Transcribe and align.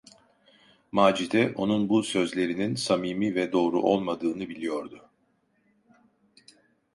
Macide 0.91 1.53
onun 1.55 1.89
bu 1.89 2.03
sözlerinin 2.03 2.75
samimi 2.75 3.35
ve 3.35 3.51
doğru 3.51 3.81
olmadığını 3.81 4.49
biliyordu. 4.49 5.09